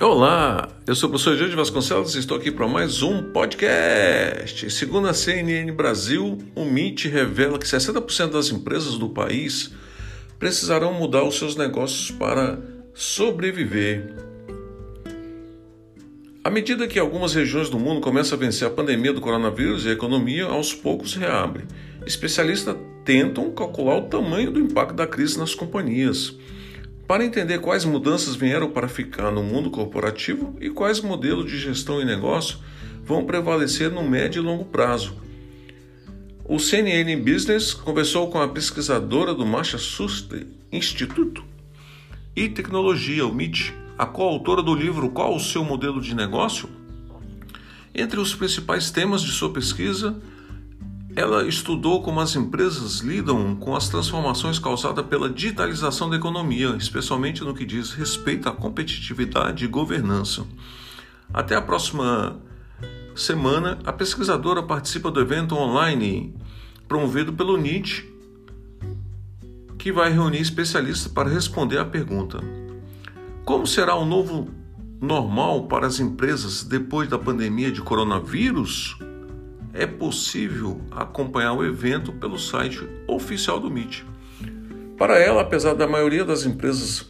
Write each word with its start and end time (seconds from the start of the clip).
Olá, 0.00 0.68
eu 0.86 0.94
sou 0.94 1.08
o 1.08 1.10
professor 1.10 1.36
Jorge 1.36 1.54
Vasconcelos 1.54 2.14
e 2.14 2.20
estou 2.20 2.38
aqui 2.38 2.50
para 2.50 2.66
mais 2.66 3.02
um 3.02 3.22
podcast. 3.32 4.70
Segundo 4.70 5.08
a 5.08 5.14
CNN 5.14 5.70
Brasil, 5.72 6.38
o 6.54 6.62
MIT 6.62 7.08
revela 7.08 7.58
que 7.58 7.66
60% 7.66 8.30
das 8.30 8.50
empresas 8.50 8.96
do 8.96 9.10
país 9.10 9.70
precisarão 10.38 10.94
mudar 10.94 11.24
os 11.24 11.38
seus 11.38 11.54
negócios 11.54 12.10
para 12.10 12.58
sobreviver. 12.94 14.14
À 16.42 16.48
medida 16.48 16.88
que 16.88 16.98
algumas 16.98 17.34
regiões 17.34 17.68
do 17.68 17.78
mundo 17.78 18.00
começam 18.00 18.38
a 18.38 18.40
vencer 18.40 18.66
a 18.66 18.70
pandemia 18.70 19.12
do 19.12 19.20
coronavírus 19.20 19.84
e 19.84 19.90
a 19.90 19.92
economia 19.92 20.46
aos 20.46 20.72
poucos 20.72 21.14
reabre, 21.14 21.64
especialistas 22.06 22.76
tentam 23.04 23.50
calcular 23.50 23.96
o 23.96 24.08
tamanho 24.08 24.50
do 24.50 24.60
impacto 24.60 24.94
da 24.94 25.06
crise 25.06 25.38
nas 25.38 25.54
companhias 25.54 26.36
para 27.10 27.24
entender 27.24 27.58
quais 27.58 27.84
mudanças 27.84 28.36
vieram 28.36 28.70
para 28.70 28.86
ficar 28.86 29.32
no 29.32 29.42
mundo 29.42 29.68
corporativo 29.68 30.56
e 30.60 30.70
quais 30.70 31.00
modelos 31.00 31.50
de 31.50 31.58
gestão 31.58 32.00
e 32.00 32.04
negócio 32.04 32.58
vão 33.02 33.24
prevalecer 33.24 33.90
no 33.90 34.08
médio 34.08 34.40
e 34.40 34.46
longo 34.46 34.64
prazo. 34.64 35.16
O 36.44 36.60
CNN 36.60 37.16
Business 37.16 37.74
conversou 37.74 38.30
com 38.30 38.40
a 38.40 38.46
pesquisadora 38.46 39.34
do 39.34 39.44
Massachusetts 39.44 40.46
Instituto 40.70 41.42
e 42.36 42.48
Tecnologia, 42.48 43.26
o 43.26 43.32
MIT, 43.32 43.74
a 43.98 44.06
coautora 44.06 44.62
do 44.62 44.72
livro 44.72 45.10
Qual 45.10 45.34
o 45.34 45.40
seu 45.40 45.64
modelo 45.64 46.00
de 46.00 46.14
negócio? 46.14 46.68
Entre 47.92 48.20
os 48.20 48.36
principais 48.36 48.92
temas 48.92 49.20
de 49.20 49.32
sua 49.32 49.52
pesquisa 49.52 50.16
ela 51.16 51.46
estudou 51.46 52.02
como 52.02 52.20
as 52.20 52.36
empresas 52.36 53.00
lidam 53.00 53.56
com 53.56 53.74
as 53.74 53.88
transformações 53.88 54.58
causadas 54.58 55.04
pela 55.06 55.28
digitalização 55.28 56.08
da 56.08 56.16
economia, 56.16 56.76
especialmente 56.78 57.42
no 57.42 57.54
que 57.54 57.64
diz 57.64 57.92
respeito 57.92 58.48
à 58.48 58.52
competitividade 58.52 59.64
e 59.64 59.68
governança. 59.68 60.46
Até 61.32 61.56
a 61.56 61.62
próxima 61.62 62.40
semana, 63.14 63.78
a 63.84 63.92
pesquisadora 63.92 64.62
participa 64.62 65.10
do 65.10 65.20
evento 65.20 65.56
online 65.56 66.34
promovido 66.86 67.32
pelo 67.32 67.56
NIT, 67.56 68.08
que 69.78 69.92
vai 69.92 70.12
reunir 70.12 70.40
especialistas 70.40 71.10
para 71.10 71.28
responder 71.28 71.78
à 71.78 71.84
pergunta: 71.84 72.40
Como 73.44 73.66
será 73.66 73.96
o 73.96 74.04
novo 74.04 74.48
normal 75.00 75.66
para 75.66 75.86
as 75.86 75.98
empresas 75.98 76.62
depois 76.62 77.08
da 77.08 77.18
pandemia 77.18 77.72
de 77.72 77.80
coronavírus? 77.80 78.96
É 79.72 79.86
possível 79.86 80.80
acompanhar 80.90 81.52
o 81.52 81.64
evento 81.64 82.12
pelo 82.12 82.38
site 82.38 82.80
oficial 83.06 83.60
do 83.60 83.68
MIT. 83.68 84.04
Para 84.98 85.18
ela, 85.18 85.42
apesar 85.42 85.74
da 85.74 85.86
maioria 85.86 86.24
das 86.24 86.44
empresas 86.44 87.08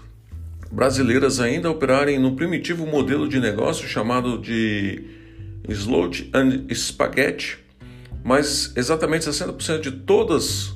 brasileiras 0.70 1.40
ainda 1.40 1.70
operarem 1.70 2.18
no 2.18 2.36
primitivo 2.36 2.86
modelo 2.86 3.28
de 3.28 3.40
negócio 3.40 3.88
chamado 3.88 4.38
de 4.38 5.04
slot 5.68 6.30
and 6.32 6.72
spaghetti, 6.74 7.58
mas 8.22 8.72
exatamente 8.76 9.28
60% 9.28 9.80
de 9.80 9.90
todas 9.90 10.74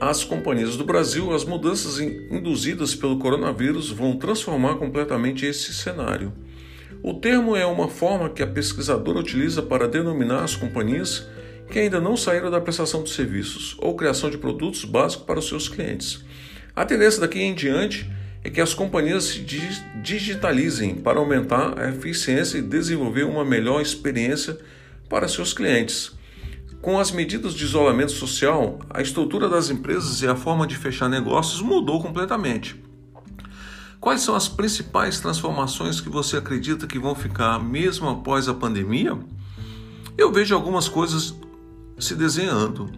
as 0.00 0.24
companhias 0.24 0.76
do 0.76 0.84
Brasil, 0.84 1.32
as 1.32 1.44
mudanças 1.44 1.98
induzidas 1.98 2.94
pelo 2.94 3.18
coronavírus 3.18 3.90
vão 3.90 4.16
transformar 4.16 4.76
completamente 4.76 5.44
esse 5.44 5.74
cenário. 5.74 6.32
O 7.02 7.14
termo 7.14 7.56
é 7.56 7.64
uma 7.64 7.88
forma 7.88 8.28
que 8.28 8.42
a 8.42 8.46
pesquisadora 8.46 9.18
utiliza 9.18 9.62
para 9.62 9.88
denominar 9.88 10.44
as 10.44 10.54
companhias 10.54 11.26
que 11.70 11.78
ainda 11.78 11.98
não 11.98 12.14
saíram 12.14 12.50
da 12.50 12.60
prestação 12.60 13.02
de 13.02 13.10
serviços 13.10 13.74
ou 13.78 13.96
criação 13.96 14.28
de 14.28 14.36
produtos 14.36 14.84
básicos 14.84 15.24
para 15.24 15.38
os 15.38 15.48
seus 15.48 15.66
clientes. 15.66 16.22
A 16.76 16.84
tendência 16.84 17.20
daqui 17.20 17.40
em 17.40 17.54
diante 17.54 18.10
é 18.44 18.50
que 18.50 18.60
as 18.60 18.74
companhias 18.74 19.24
se 19.24 19.40
digitalizem 20.02 20.94
para 20.94 21.18
aumentar 21.18 21.78
a 21.78 21.88
eficiência 21.88 22.58
e 22.58 22.62
desenvolver 22.62 23.24
uma 23.24 23.46
melhor 23.46 23.80
experiência 23.80 24.58
para 25.08 25.26
seus 25.26 25.54
clientes. 25.54 26.12
Com 26.82 26.98
as 26.98 27.10
medidas 27.10 27.54
de 27.54 27.64
isolamento 27.64 28.12
social, 28.12 28.78
a 28.90 29.00
estrutura 29.00 29.48
das 29.48 29.70
empresas 29.70 30.20
e 30.20 30.26
a 30.26 30.36
forma 30.36 30.66
de 30.66 30.76
fechar 30.76 31.08
negócios 31.08 31.62
mudou 31.62 32.02
completamente. 32.02 32.89
Quais 34.00 34.22
são 34.22 34.34
as 34.34 34.48
principais 34.48 35.20
transformações 35.20 36.00
que 36.00 36.08
você 36.08 36.38
acredita 36.38 36.86
que 36.86 36.98
vão 36.98 37.14
ficar 37.14 37.62
mesmo 37.62 38.08
após 38.08 38.48
a 38.48 38.54
pandemia? 38.54 39.18
Eu 40.16 40.32
vejo 40.32 40.54
algumas 40.54 40.88
coisas 40.88 41.34
se 41.98 42.14
desenhando. 42.14 42.90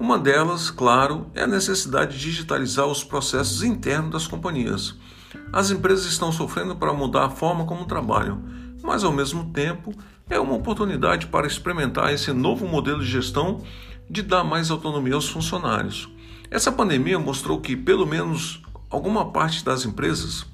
Uma 0.00 0.18
delas, 0.18 0.68
claro, 0.68 1.30
é 1.32 1.44
a 1.44 1.46
necessidade 1.46 2.18
de 2.18 2.24
digitalizar 2.24 2.86
os 2.86 3.04
processos 3.04 3.62
internos 3.62 4.10
das 4.10 4.26
companhias. 4.26 4.96
As 5.52 5.70
empresas 5.70 6.06
estão 6.06 6.32
sofrendo 6.32 6.74
para 6.74 6.92
mudar 6.92 7.26
a 7.26 7.30
forma 7.30 7.64
como 7.64 7.84
trabalham, 7.84 8.42
mas 8.82 9.04
ao 9.04 9.12
mesmo 9.12 9.52
tempo 9.52 9.94
é 10.28 10.40
uma 10.40 10.54
oportunidade 10.54 11.28
para 11.28 11.46
experimentar 11.46 12.12
esse 12.12 12.32
novo 12.32 12.66
modelo 12.66 12.98
de 12.98 13.06
gestão 13.08 13.62
de 14.10 14.22
dar 14.22 14.42
mais 14.42 14.72
autonomia 14.72 15.14
aos 15.14 15.28
funcionários. 15.28 16.08
Essa 16.50 16.72
pandemia 16.72 17.18
mostrou 17.18 17.60
que, 17.60 17.76
pelo 17.76 18.06
menos 18.06 18.60
alguma 18.90 19.30
parte 19.30 19.64
das 19.64 19.84
empresas 19.84 20.46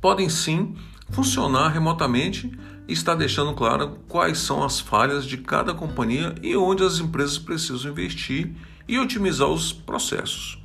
podem 0.00 0.28
sim 0.28 0.76
funcionar 1.10 1.68
remotamente 1.68 2.50
e 2.86 2.92
está 2.92 3.14
deixando 3.14 3.54
claro 3.54 3.98
quais 4.08 4.38
são 4.38 4.64
as 4.64 4.80
falhas 4.80 5.24
de 5.24 5.36
cada 5.36 5.74
companhia 5.74 6.34
e 6.42 6.56
onde 6.56 6.82
as 6.82 6.98
empresas 6.98 7.38
precisam 7.38 7.90
investir 7.90 8.50
e 8.86 8.98
otimizar 8.98 9.48
os 9.48 9.72
processos. 9.72 10.58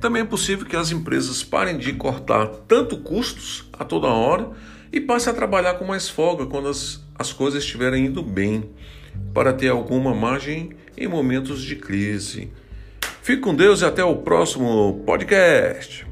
Também 0.00 0.22
é 0.22 0.26
possível 0.26 0.66
que 0.66 0.76
as 0.76 0.90
empresas 0.90 1.42
parem 1.42 1.78
de 1.78 1.92
cortar 1.92 2.46
tanto 2.68 2.98
custos 2.98 3.64
a 3.72 3.84
toda 3.84 4.08
hora 4.08 4.50
e 4.92 5.00
passem 5.00 5.32
a 5.32 5.36
trabalhar 5.36 5.74
com 5.74 5.84
mais 5.84 6.08
folga 6.08 6.44
quando 6.44 6.68
as, 6.68 7.00
as 7.18 7.32
coisas 7.32 7.62
estiverem 7.62 8.06
indo 8.06 8.22
bem, 8.22 8.68
para 9.32 9.52
ter 9.52 9.68
alguma 9.68 10.14
margem 10.14 10.70
em 10.96 11.06
momentos 11.06 11.62
de 11.62 11.76
crise. 11.76 12.50
Fique 13.22 13.40
com 13.40 13.54
Deus 13.54 13.80
e 13.80 13.84
até 13.84 14.02
o 14.02 14.16
próximo 14.16 15.02
podcast. 15.06 16.11